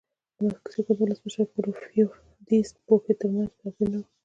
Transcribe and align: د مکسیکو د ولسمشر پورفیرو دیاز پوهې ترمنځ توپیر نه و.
د 0.37 0.37
مکسیکو 0.51 0.91
د 0.97 0.99
ولسمشر 1.03 1.45
پورفیرو 1.53 2.11
دیاز 2.47 2.69
پوهې 2.85 3.13
ترمنځ 3.19 3.49
توپیر 3.59 3.87
نه 3.93 3.97
و. 3.99 4.03